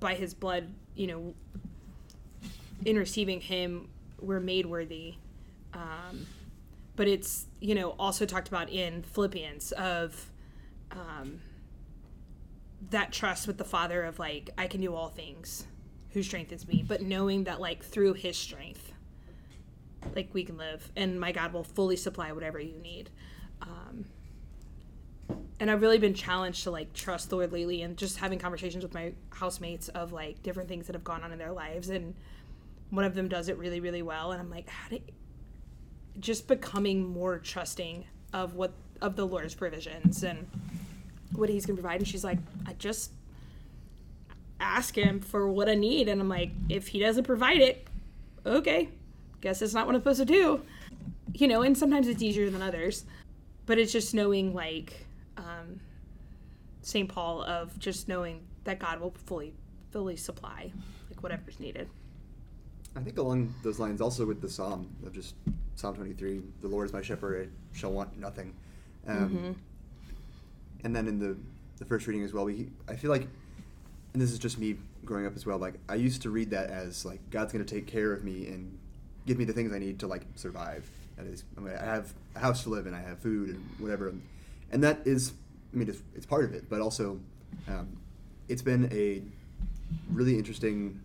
by 0.00 0.14
his 0.14 0.34
blood, 0.34 0.68
you 0.94 1.06
know, 1.06 1.34
in 2.84 2.96
receiving 2.96 3.40
him, 3.40 3.88
we're 4.20 4.40
made 4.40 4.66
worthy. 4.66 5.14
Um, 5.74 6.26
but 6.96 7.06
it's, 7.08 7.46
you 7.60 7.74
know, 7.74 7.90
also 7.98 8.24
talked 8.26 8.48
about 8.48 8.70
in 8.70 9.02
Philippians 9.02 9.72
of, 9.72 10.30
um, 10.90 11.40
that 12.90 13.12
trust 13.12 13.46
with 13.46 13.58
the 13.58 13.64
father 13.64 14.02
of 14.04 14.18
like 14.18 14.50
i 14.58 14.66
can 14.66 14.80
do 14.80 14.94
all 14.94 15.08
things 15.08 15.66
who 16.10 16.22
strengthens 16.22 16.66
me 16.68 16.84
but 16.86 17.02
knowing 17.02 17.44
that 17.44 17.60
like 17.60 17.84
through 17.84 18.12
his 18.12 18.36
strength 18.36 18.92
like 20.14 20.28
we 20.32 20.44
can 20.44 20.56
live 20.56 20.90
and 20.96 21.18
my 21.18 21.32
god 21.32 21.52
will 21.52 21.64
fully 21.64 21.96
supply 21.96 22.30
whatever 22.32 22.60
you 22.60 22.78
need. 22.78 23.10
Um, 23.62 24.04
and 25.58 25.70
i've 25.70 25.80
really 25.80 25.98
been 25.98 26.14
challenged 26.14 26.62
to 26.64 26.70
like 26.70 26.92
trust 26.92 27.30
the 27.30 27.36
lord 27.36 27.52
lately 27.52 27.82
and 27.82 27.96
just 27.96 28.18
having 28.18 28.38
conversations 28.38 28.84
with 28.84 28.94
my 28.94 29.12
housemates 29.30 29.88
of 29.88 30.12
like 30.12 30.42
different 30.42 30.68
things 30.68 30.86
that 30.86 30.94
have 30.94 31.04
gone 31.04 31.22
on 31.22 31.32
in 31.32 31.38
their 31.38 31.52
lives 31.52 31.88
and 31.88 32.14
one 32.90 33.04
of 33.04 33.14
them 33.14 33.28
does 33.28 33.48
it 33.48 33.56
really 33.56 33.80
really 33.80 34.02
well 34.02 34.32
and 34.32 34.40
i'm 34.40 34.50
like 34.50 34.68
how 34.68 34.88
do 34.88 35.00
just 36.20 36.46
becoming 36.46 37.06
more 37.06 37.38
trusting 37.38 38.04
of 38.32 38.54
what 38.54 38.72
of 39.00 39.16
the 39.16 39.26
lord's 39.26 39.54
provisions 39.54 40.22
and 40.22 40.46
what 41.36 41.48
he's 41.48 41.66
gonna 41.66 41.80
provide 41.80 42.00
and 42.00 42.08
she's 42.08 42.24
like 42.24 42.38
i 42.66 42.72
just 42.74 43.10
ask 44.60 44.96
him 44.96 45.20
for 45.20 45.50
what 45.50 45.68
i 45.68 45.74
need 45.74 46.08
and 46.08 46.20
i'm 46.20 46.28
like 46.28 46.50
if 46.68 46.88
he 46.88 46.98
doesn't 46.98 47.24
provide 47.24 47.58
it 47.58 47.86
okay 48.44 48.88
guess 49.40 49.60
it's 49.60 49.74
not 49.74 49.86
what 49.86 49.94
i'm 49.94 50.00
supposed 50.00 50.18
to 50.20 50.24
do 50.24 50.60
you 51.34 51.46
know 51.46 51.62
and 51.62 51.76
sometimes 51.76 52.08
it's 52.08 52.22
easier 52.22 52.48
than 52.50 52.62
others 52.62 53.04
but 53.66 53.78
it's 53.78 53.92
just 53.92 54.14
knowing 54.14 54.54
like 54.54 55.06
um, 55.36 55.78
st 56.82 57.08
paul 57.08 57.42
of 57.42 57.78
just 57.78 58.08
knowing 58.08 58.40
that 58.64 58.78
god 58.78 58.98
will 59.00 59.14
fully 59.26 59.52
fully 59.90 60.16
supply 60.16 60.72
like 61.10 61.22
whatever's 61.22 61.60
needed 61.60 61.88
I 62.94 63.00
think 63.00 63.18
along 63.18 63.52
those 63.62 63.78
lines, 63.78 64.00
also 64.00 64.24
with 64.24 64.40
the 64.40 64.48
psalm 64.48 64.88
of 65.04 65.12
just 65.12 65.34
Psalm 65.74 65.94
23, 65.96 66.40
the 66.62 66.66
Lord 66.68 66.86
is 66.86 66.94
my 66.94 67.02
shepherd, 67.02 67.46
I 67.46 67.76
shall 67.76 67.92
want 67.92 68.16
nothing. 68.18 68.54
Um, 69.06 69.28
Mhm. 69.28 69.54
And 70.86 70.94
then 70.94 71.08
in 71.08 71.18
the, 71.18 71.36
the 71.78 71.84
first 71.84 72.06
reading 72.06 72.22
as 72.22 72.32
well, 72.32 72.44
we 72.44 72.68
I 72.88 72.94
feel 72.94 73.10
like, 73.10 73.26
and 74.12 74.22
this 74.22 74.30
is 74.30 74.38
just 74.38 74.56
me 74.56 74.76
growing 75.04 75.26
up 75.26 75.34
as 75.34 75.44
well, 75.44 75.58
like 75.58 75.74
I 75.88 75.96
used 75.96 76.22
to 76.22 76.30
read 76.30 76.50
that 76.50 76.70
as 76.70 77.04
like 77.04 77.18
God's 77.30 77.52
going 77.52 77.64
to 77.64 77.74
take 77.74 77.88
care 77.88 78.12
of 78.12 78.22
me 78.22 78.46
and 78.46 78.78
give 79.26 79.36
me 79.36 79.44
the 79.44 79.52
things 79.52 79.72
I 79.72 79.80
need 79.80 79.98
to 79.98 80.06
like 80.06 80.22
survive. 80.36 80.88
That 81.16 81.26
is, 81.26 81.42
I, 81.58 81.60
mean, 81.60 81.74
I 81.74 81.84
have 81.84 82.14
a 82.36 82.38
house 82.38 82.62
to 82.62 82.68
live 82.68 82.86
in, 82.86 82.94
I 82.94 83.00
have 83.00 83.18
food 83.18 83.48
and 83.48 83.68
whatever, 83.78 84.14
and 84.70 84.84
that 84.84 85.00
is, 85.04 85.32
I 85.74 85.76
mean, 85.76 85.88
it's, 85.88 86.02
it's 86.14 86.24
part 86.26 86.44
of 86.44 86.52
it, 86.54 86.70
but 86.70 86.80
also, 86.80 87.18
um, 87.66 87.88
it's 88.48 88.62
been 88.62 88.88
a 88.92 89.22
really 90.12 90.38
interesting 90.38 91.00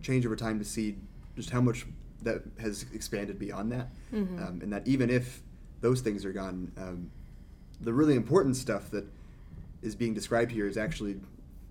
change 0.00 0.24
over 0.24 0.34
time 0.36 0.58
to 0.60 0.64
see 0.64 0.96
just 1.36 1.50
how 1.50 1.60
much 1.60 1.84
that 2.22 2.40
has 2.58 2.86
expanded 2.94 3.38
beyond 3.38 3.70
that, 3.72 3.88
Mhm. 4.14 4.48
um, 4.48 4.60
and 4.62 4.72
that 4.72 4.88
even 4.88 5.10
if 5.10 5.42
those 5.82 6.00
things 6.00 6.24
are 6.24 6.32
gone, 6.32 6.72
um, 6.78 7.10
the 7.80 7.92
really 7.92 8.14
important 8.14 8.56
stuff 8.56 8.90
that 8.90 9.04
is 9.82 9.94
being 9.94 10.12
described 10.14 10.50
here 10.52 10.66
is 10.66 10.76
actually 10.76 11.18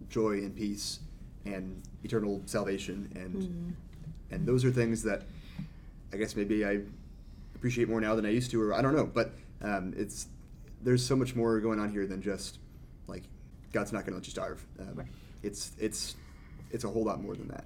joy 0.10 0.32
and 0.34 0.56
peace 0.56 1.00
and 1.46 1.82
eternal 2.04 2.42
salvation, 2.46 3.10
and 3.16 3.36
Mhm. 3.36 3.74
and 4.32 4.46
those 4.48 4.64
are 4.66 4.72
things 4.72 5.04
that 5.04 5.24
I 6.12 6.18
guess 6.18 6.36
maybe 6.36 6.66
I 6.66 6.82
appreciate 7.56 7.88
more 7.90 8.02
now 8.02 8.16
than 8.16 8.26
I 8.26 8.30
used 8.30 8.50
to, 8.52 8.62
or 8.62 8.74
I 8.74 8.82
don't 8.82 8.96
know, 8.96 9.06
but 9.06 9.34
um, 9.62 9.94
it's 9.96 10.28
there's 10.82 11.06
so 11.06 11.16
much 11.16 11.36
more 11.36 11.60
going 11.60 11.80
on 11.80 11.90
here 11.92 12.08
than 12.08 12.22
just 12.22 12.58
like 13.08 13.24
God's 13.74 13.92
not 13.92 14.00
going 14.06 14.14
to 14.14 14.18
let 14.18 14.26
you 14.26 14.32
starve. 14.32 14.66
Um, 14.80 14.96
Right. 14.96 15.08
It's 15.44 15.72
it's 15.78 16.16
it's 16.72 16.84
a 16.84 16.90
whole 16.90 17.04
lot 17.04 17.22
more 17.22 17.36
than 17.36 17.48
that. 17.50 17.66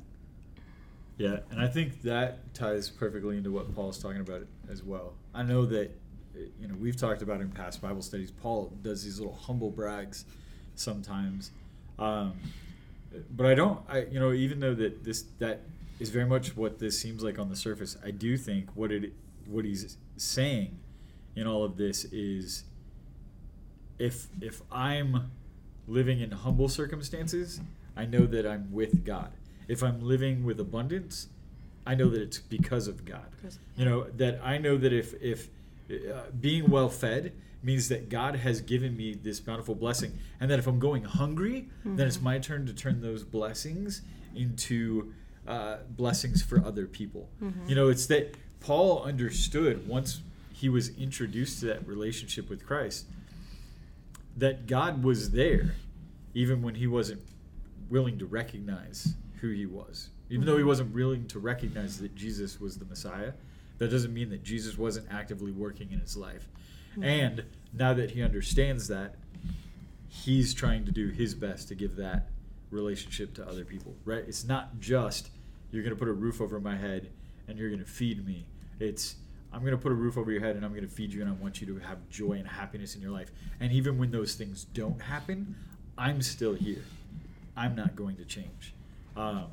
Yeah, 1.18 1.40
and 1.52 1.62
I 1.62 1.68
think 1.68 2.02
that 2.04 2.54
ties 2.56 2.90
perfectly 2.90 3.38
into 3.38 3.52
what 3.52 3.74
Paul's 3.76 4.00
talking 4.00 4.22
about 4.22 4.46
as 4.70 4.82
well. 4.84 5.14
I 5.34 5.44
know 5.44 5.66
that 5.68 5.92
you 6.60 6.68
know 6.68 6.76
we've 6.80 6.98
talked 6.98 7.22
about 7.22 7.42
in 7.42 7.50
past 7.50 7.82
Bible 7.82 8.02
studies. 8.02 8.32
Paul 8.32 8.72
does 8.82 9.04
these 9.04 9.20
little 9.20 9.36
humble 9.36 9.70
brags 9.70 10.26
sometimes, 10.76 11.52
um, 12.00 12.34
but 13.36 13.46
I 13.46 13.56
don't. 13.56 13.80
I 13.88 14.04
you 14.04 14.20
know 14.20 14.32
even 14.34 14.60
though 14.60 14.74
that 14.76 15.04
this 15.04 15.26
that 15.40 15.62
is 16.00 16.10
very 16.10 16.26
much 16.26 16.56
what 16.58 16.80
this 16.80 17.00
seems 17.00 17.24
like 17.24 17.40
on 17.40 17.50
the 17.50 17.56
surface, 17.56 17.98
I 18.04 18.12
do 18.12 18.38
think 18.38 18.70
what 18.76 18.92
it 18.92 19.14
what 19.46 19.66
he's 19.66 19.98
saying 20.18 20.78
in 21.36 21.48
all 21.48 21.64
of 21.64 21.78
this 21.78 22.06
is 22.06 22.64
if 24.00 24.28
if 24.42 24.62
I'm 24.72 25.32
living 25.88 26.20
in 26.22 26.32
humble 26.32 26.70
circumstances, 26.70 27.62
I 27.96 28.06
know 28.06 28.26
that 28.26 28.46
I'm 28.46 28.72
with 28.72 29.06
God. 29.06 29.32
If 29.68 29.84
I'm 29.84 30.02
living 30.02 30.44
with 30.44 30.60
abundance, 30.60 31.28
I 31.86 31.96
know 31.96 32.10
that 32.10 32.22
it's 32.22 32.40
because 32.40 32.88
of 32.88 33.06
God. 33.06 33.26
You 33.78 33.86
know 33.86 34.04
that 34.18 34.40
I 34.44 34.58
know 34.58 34.78
that 34.78 34.94
if 34.94 35.14
if 35.22 35.50
uh, 35.92 36.32
being 36.40 36.70
well 36.70 36.90
fed 36.90 37.34
means 37.62 37.88
that 37.90 38.10
God 38.10 38.36
has 38.36 38.60
given 38.62 38.96
me 38.98 39.14
this 39.14 39.40
bountiful 39.40 39.76
blessing, 39.76 40.18
and 40.40 40.52
that 40.52 40.60
if 40.60 40.68
I'm 40.68 40.80
going 40.80 41.04
hungry, 41.04 41.70
then 41.86 42.08
it's 42.08 42.18
Mhm. 42.18 42.24
my 42.24 42.40
turn 42.40 42.66
to 42.66 42.74
turn 42.74 43.02
those 43.02 43.24
blessings 43.24 44.02
into 44.36 45.14
uh, 45.46 45.80
blessings 45.90 46.42
for 46.42 46.64
other 46.66 46.86
people. 46.88 47.30
Mhm. 47.42 47.68
You 47.68 47.76
know, 47.76 47.90
it's 47.90 48.06
that 48.06 48.34
Paul 48.62 49.04
understood 49.04 49.86
once 49.88 50.22
he 50.54 50.70
was 50.70 50.88
introduced 50.98 51.60
to 51.60 51.66
that 51.66 51.86
relationship 51.86 52.50
with 52.50 52.66
Christ 52.66 53.08
that 54.38 54.66
God 54.68 55.04
was 55.04 55.32
there, 55.32 55.76
even 56.34 56.62
when 56.62 56.76
he 56.76 56.88
wasn't 56.88 57.22
willing 57.90 58.18
to 58.20 58.26
recognize 58.26 59.16
who 59.42 59.50
he 59.50 59.66
was. 59.66 60.10
Even 60.30 60.46
though 60.46 60.58
he 60.58 60.64
wasn't 60.64 60.94
willing 60.94 61.28
to 61.28 61.40
recognize 61.40 62.00
that 62.00 62.16
Jesus 62.16 62.60
was 62.62 62.78
the 62.78 62.86
Messiah, 62.86 63.34
that 63.78 63.90
doesn't 63.90 64.14
mean 64.14 64.30
that 64.30 64.44
Jesus 64.44 64.78
wasn't 64.78 65.08
actively 65.12 65.52
working 65.52 65.92
in 65.92 66.00
his 66.00 66.16
life. 66.16 66.48
And 67.02 67.44
now 67.74 67.94
that 67.94 68.12
he 68.12 68.22
understands 68.22 68.88
that, 68.90 69.16
he's 70.08 70.54
trying 70.54 70.86
to 70.86 70.92
do 70.92 71.10
his 71.10 71.34
best 71.34 71.68
to 71.70 71.76
give 71.76 71.96
that 71.96 72.30
relationship 72.70 73.34
to 73.36 73.48
other 73.48 73.66
people, 73.66 73.96
right? 74.06 74.24
It's 74.28 74.44
not 74.44 74.80
just 74.80 75.30
you're 75.72 75.84
going 75.84 75.96
to 75.96 76.00
put 76.00 76.08
a 76.08 76.14
roof 76.14 76.40
over 76.40 76.60
my 76.60 76.76
head 76.76 77.10
and 77.48 77.58
you're 77.58 77.70
going 77.70 77.84
to 77.84 77.90
feed 77.90 78.26
me. 78.26 78.46
It's 78.80 79.16
I'm 79.52 79.62
going 79.62 79.72
to 79.72 79.78
put 79.78 79.92
a 79.92 79.96
roof 79.96 80.18
over 80.18 80.32
your 80.32 80.42
head 80.42 80.56
and 80.56 80.66
I'm 80.66 80.72
going 80.72 80.88
to 80.88 80.94
feed 80.94 81.14
you 81.14 81.22
and 81.22 81.30
I 81.30 81.34
want 81.34 81.62
you 81.62 81.68
to 81.68 81.80
have 81.80 82.10
joy 82.10 82.34
and 82.34 82.48
happiness 82.48 82.96
in 82.96 83.02
your 83.02 83.12
life. 83.12 83.32
And 83.60 83.72
even 83.72 83.98
when 83.98 84.12
those 84.12 84.34
things 84.36 84.64
don't 84.64 85.00
happen, 85.00 85.56
I'm 85.98 86.22
still 86.22 86.54
here. 86.54 86.84
I'm 87.56 87.76
not 87.76 87.96
going 87.96 88.16
to 88.18 88.26
change. 88.26 88.74
Um, 89.16 89.46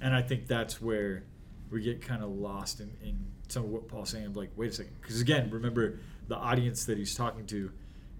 and 0.00 0.14
I 0.14 0.22
think 0.22 0.46
that's 0.46 0.80
where 0.80 1.24
we 1.70 1.82
get 1.82 2.00
kind 2.00 2.22
of 2.22 2.30
lost 2.30 2.80
in, 2.80 2.92
in 3.02 3.26
some 3.48 3.64
of 3.64 3.70
what 3.70 3.88
Paul's 3.88 4.10
saying 4.10 4.26
of 4.26 4.36
like, 4.36 4.50
wait 4.56 4.70
a 4.70 4.72
second. 4.72 4.94
Because 5.00 5.20
again, 5.20 5.50
remember, 5.50 5.98
the 6.28 6.36
audience 6.36 6.84
that 6.86 6.98
he's 6.98 7.14
talking 7.14 7.46
to 7.46 7.70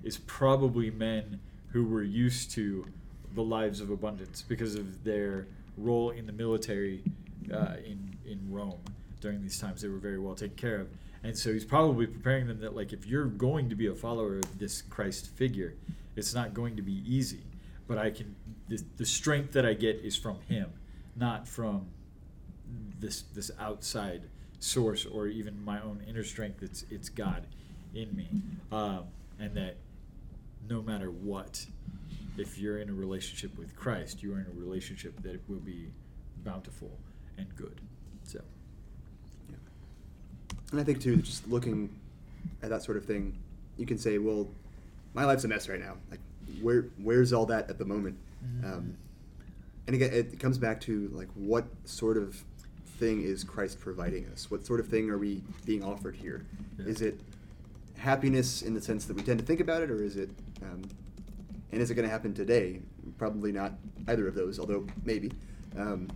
is 0.03 0.19
probably 0.19 0.91
men 0.91 1.41
who 1.73 1.85
were 1.87 2.03
used 2.03 2.51
to 2.53 2.87
the 3.35 3.43
lives 3.43 3.81
of 3.81 3.91
abundance 3.91 4.43
because 4.43 4.75
of 4.75 5.03
their 5.03 5.47
role 5.77 6.11
in 6.11 6.27
the 6.27 6.33
military 6.33 7.03
uh, 7.53 7.75
in, 7.85 8.17
in 8.27 8.39
Rome 8.51 8.81
during 9.21 9.43
these 9.43 9.59
times. 9.59 9.83
They 9.83 9.89
were 9.89 9.99
very 9.99 10.19
well 10.19 10.35
taken 10.35 10.57
care 10.57 10.81
of. 10.81 10.89
And 11.25 11.37
so 11.37 11.53
he's 11.53 11.65
probably 11.65 12.07
preparing 12.07 12.47
them 12.47 12.61
that, 12.61 12.77
like, 12.77 12.93
if 12.93 13.07
you're 13.07 13.25
going 13.25 13.71
to 13.71 13.75
be 13.75 13.87
a 13.87 13.95
follower 13.95 14.37
of 14.37 14.59
this 14.59 14.83
Christ 14.83 15.29
figure, 15.29 15.75
it's 16.17 16.35
not 16.35 16.53
going 16.53 16.77
to 16.77 16.83
be 16.83 17.03
easy. 17.07 17.41
But 17.89 17.97
I 17.99 18.11
can, 18.11 18.37
the, 18.69 18.83
the 18.99 19.07
strength 19.07 19.53
that 19.55 19.65
I 19.65 19.73
get 19.73 19.97
is 20.05 20.17
from 20.17 20.41
him, 20.49 20.71
not 21.17 21.49
from 21.49 21.87
this 23.01 23.23
this 23.35 23.51
outside 23.59 24.23
source 24.65 25.05
or 25.05 25.27
even 25.27 25.63
my 25.65 25.81
own 25.83 26.03
inner 26.09 26.25
strength. 26.25 26.63
It's 26.63 26.85
it's 26.91 27.09
God 27.09 27.47
in 27.95 28.15
me, 28.17 28.29
um, 28.73 29.05
and 29.39 29.55
that 29.57 29.77
no 30.69 30.83
matter 30.83 31.11
what, 31.11 31.65
if 32.39 32.59
you're 32.59 32.79
in 32.79 32.89
a 32.89 32.95
relationship 32.95 33.57
with 33.59 33.77
Christ, 33.77 34.23
you 34.23 34.33
are 34.35 34.41
in 34.41 34.47
a 34.47 34.59
relationship 34.59 35.23
that 35.23 35.41
will 35.49 35.61
be 35.61 35.89
bountiful 36.45 36.91
and 37.37 37.47
good. 37.57 37.81
So. 38.25 38.41
And 40.73 40.81
I 40.81 40.85
think 40.85 41.01
too, 41.01 41.17
just 41.17 41.47
looking 41.49 41.91
at 42.63 42.71
that 42.71 42.83
sort 42.83 42.97
of 42.97 43.05
thing, 43.05 43.37
you 43.77 43.87
can 43.87 43.99
say, 43.99 44.19
well, 44.19 44.49
my 45.13 45.25
life's 45.25 45.45
a 45.45 45.49
mess 45.49 45.69
right 45.69 45.79
now. 45.79 45.97
Like, 46.11 46.21
where 46.63 46.87
where's 47.03 47.33
all 47.33 47.47
that 47.47 47.69
at 47.69 47.79
the 47.79 47.85
moment? 47.85 48.17
Mhm. 48.45 48.65
Um, 48.65 48.97
and 49.87 49.95
again, 49.95 50.13
it 50.13 50.41
comes 50.41 50.57
back 50.57 50.81
to 50.83 51.11
like 51.13 51.29
what 51.35 51.67
sort 51.85 52.17
of 52.17 52.43
thing 52.99 53.23
is 53.23 53.45
Christ 53.45 53.81
providing 53.81 54.27
us? 54.33 54.51
What 54.51 54.65
sort 54.65 54.81
of 54.81 54.89
thing 54.89 55.11
are 55.11 55.19
we 55.19 55.43
being 55.65 55.83
offered 55.85 56.17
here? 56.17 56.45
Yeah. 56.79 56.87
Is 56.87 57.03
it 57.03 57.21
happiness 57.97 58.63
in 58.63 58.75
the 58.75 58.81
sense 58.81 59.05
that 59.07 59.17
we 59.17 59.23
tend 59.23 59.39
to 59.41 59.45
think 59.47 59.61
about 59.61 59.83
it, 59.83 59.91
or 59.91 60.03
is 60.03 60.17
it, 60.17 60.31
um, 60.63 60.83
and 61.73 61.81
is 61.83 61.91
it 61.91 61.95
going 61.95 62.07
to 62.07 62.13
happen 62.13 62.35
today? 62.35 62.81
Probably 63.19 63.53
not 63.53 63.73
either 64.09 64.27
of 64.29 64.35
those, 64.35 64.59
although 64.59 64.87
maybe. 65.05 65.33
Um, 65.77 66.09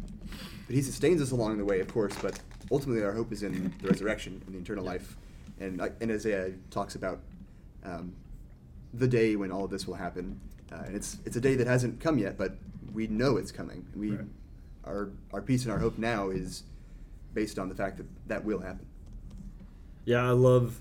but 0.67 0.75
He 0.77 0.83
sustains 0.83 1.21
us 1.23 1.31
along 1.31 1.59
the 1.59 1.65
way, 1.65 1.81
of 1.81 1.89
course. 1.93 2.15
But 2.21 2.39
ultimately, 2.71 3.03
our 3.03 3.13
hope 3.13 3.33
is 3.33 3.43
in 3.43 3.73
the 3.83 3.89
resurrection 3.89 4.43
and 4.47 4.55
the 4.55 4.59
eternal 4.61 4.85
Yeah. 4.85 4.91
life. 4.91 5.17
And, 5.61 5.81
and 6.01 6.13
Isaiah 6.13 6.53
talks 6.71 6.95
about 6.95 7.21
um, 7.85 8.13
the 8.95 9.09
day 9.09 9.35
when 9.35 9.51
all 9.51 9.65
of 9.65 9.71
this 9.71 9.87
will 9.89 9.95
happen. 9.95 10.39
Uh, 10.71 10.83
and 10.87 10.95
it's 10.95 11.17
it's 11.25 11.35
a 11.37 11.41
day 11.41 11.55
that 11.57 11.67
hasn't 11.67 11.99
come 11.99 12.19
yet, 12.19 12.37
but 12.39 12.57
we 12.93 13.07
know 13.07 13.37
it's 13.39 13.51
coming. 13.51 13.87
We 13.97 14.11
Right. 14.13 14.27
Our 14.89 15.11
our 15.33 15.43
peace 15.43 15.65
and 15.65 15.73
our 15.73 15.79
hope 15.79 15.99
now 15.99 16.31
is 16.31 16.65
based 17.35 17.59
on 17.59 17.69
the 17.69 17.75
fact 17.75 17.99
that 17.99 18.07
that 18.27 18.45
will 18.45 18.61
happen. 18.61 18.87
Yeah, 20.05 20.27
I 20.27 20.31
love 20.31 20.81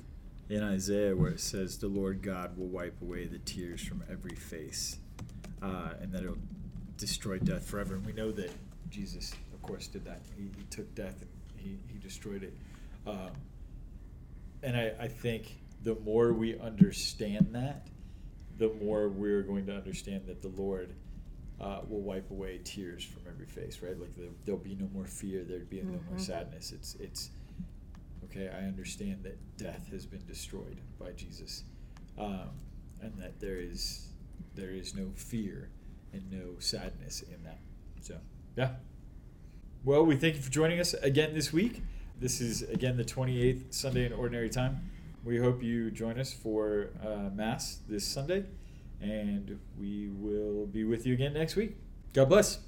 in 0.49 0.63
Isaiah 0.63 1.15
where 1.15 1.31
it 1.31 1.39
says, 1.39 1.77
"The 1.77 1.87
Lord 1.87 2.21
God 2.21 2.57
will 2.57 2.67
wipe 2.67 3.01
away 3.01 3.25
the 3.25 3.39
tears 3.39 3.81
from 3.81 4.03
every 4.09 4.35
face, 4.35 4.97
uh, 5.61 5.91
and 6.01 6.11
that 6.13 6.23
it'll 6.23 6.37
destroy 6.97 7.37
death 7.39 7.65
forever." 7.65 7.95
And 7.95 8.05
we 8.05 8.13
know 8.13 8.31
that 8.31 8.51
Jesus, 8.89 9.33
of 9.53 9.61
course, 9.61 9.87
did 9.87 10.05
that. 10.05 10.21
He, 10.35 10.43
he 10.43 10.63
took 10.69 10.93
death 10.95 11.21
and 11.21 11.29
he, 11.57 11.77
he 11.91 11.99
destroyed 11.99 12.43
it. 12.43 12.53
Um, 13.05 13.31
and 14.63 14.75
I, 14.75 14.93
I 14.99 15.07
think 15.07 15.57
the 15.83 15.95
more 16.03 16.33
we 16.33 16.57
understand 16.59 17.49
that, 17.51 17.87
the 18.57 18.73
more 18.81 19.09
we're 19.09 19.43
going 19.43 19.65
to 19.67 19.75
understand 19.75 20.25
that 20.27 20.41
the 20.41 20.49
Lord 20.49 20.93
uh, 21.59 21.81
will 21.87 22.01
wipe 22.01 22.29
away 22.31 22.59
tears 22.63 23.03
from 23.03 23.23
every 23.27 23.45
face, 23.47 23.81
right? 23.81 23.99
Like 23.99 24.15
there, 24.15 24.27
there'll 24.45 24.59
be 24.61 24.75
no 24.75 24.87
more 24.93 25.05
fear, 25.05 25.43
there'd 25.43 25.69
be 25.69 25.81
no 25.81 25.99
more 26.09 26.17
Mhm. 26.17 26.21
sadness. 26.21 26.71
It's 26.71 26.95
it's 26.95 27.31
okay. 28.25 28.49
I 28.49 28.65
understand 28.67 29.23
that 29.23 29.37
death 29.57 29.87
has 29.91 30.05
been 30.05 30.25
destroyed 30.27 30.77
by 30.99 31.11
Jesus, 31.13 31.63
um, 32.17 32.49
and 33.01 33.17
that 33.17 33.39
there 33.39 33.57
is 33.59 34.09
there 34.55 34.69
is 34.71 34.93
no 34.95 35.11
fear 35.15 35.69
and 36.13 36.31
no 36.31 36.59
sadness 36.59 37.21
in 37.21 37.43
that. 37.43 37.59
So 38.01 38.17
yeah. 38.55 38.75
Well, 39.83 40.05
we 40.05 40.15
thank 40.15 40.35
you 40.35 40.41
for 40.41 40.51
joining 40.51 40.79
us 40.79 40.93
again 40.95 41.33
this 41.33 41.53
week. 41.53 41.81
This 42.19 42.41
is 42.41 42.63
again 42.63 42.97
the 42.97 43.05
28th 43.05 43.73
Sunday 43.73 44.05
in 44.05 44.13
Ordinary 44.13 44.49
Time. 44.49 44.89
We 45.23 45.37
hope 45.37 45.61
you 45.63 45.91
join 45.91 46.19
us 46.19 46.33
for 46.33 46.89
uh, 47.03 47.29
Mass 47.33 47.79
this 47.87 48.05
Sunday, 48.05 48.45
and 49.01 49.59
we 49.79 50.09
will 50.09 50.65
be 50.65 50.83
with 50.83 51.05
you 51.05 51.13
again 51.13 51.33
next 51.33 51.55
week. 51.55 51.77
God 52.13 52.29
bless. 52.29 52.59